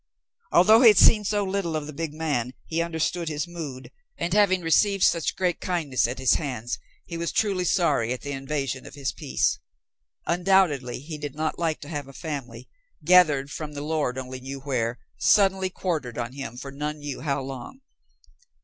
Although 0.51 0.81
he 0.81 0.87
had 0.87 0.97
seen 0.97 1.23
so 1.25 1.43
little 1.43 1.75
of 1.75 1.85
the 1.85 1.93
big 1.93 2.11
man 2.11 2.55
he 2.65 2.81
understood 2.81 3.29
his 3.29 3.47
mood, 3.47 3.91
and 4.17 4.33
having 4.33 4.61
received 4.63 5.03
such 5.03 5.35
great 5.35 5.61
kindness 5.61 6.07
at 6.07 6.17
his 6.17 6.33
hands, 6.33 6.79
he 7.05 7.17
was 7.17 7.31
truly 7.31 7.65
sorry 7.65 8.11
at 8.11 8.21
the 8.21 8.31
invasion 8.31 8.87
of 8.87 8.95
his 8.95 9.11
peace. 9.11 9.59
Undoubtedly 10.25 11.01
he 11.01 11.19
did 11.19 11.35
not 11.35 11.59
like 11.59 11.79
to 11.81 11.87
have 11.87 12.07
a 12.07 12.13
family, 12.13 12.67
gathered 13.05 13.51
from 13.51 13.73
the 13.73 13.83
Lord 13.83 14.17
only 14.17 14.39
knew 14.39 14.61
where, 14.61 14.97
suddenly 15.19 15.69
quartered 15.69 16.17
on 16.17 16.33
him 16.33 16.57
for 16.57 16.71
none 16.71 16.97
knew 16.97 17.21
how 17.21 17.39
long. 17.39 17.81